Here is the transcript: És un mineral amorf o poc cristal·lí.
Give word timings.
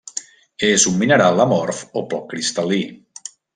És 0.69 0.85
un 0.91 0.95
mineral 1.01 1.45
amorf 1.45 1.83
o 2.01 2.05
poc 2.15 2.27
cristal·lí. 2.35 2.81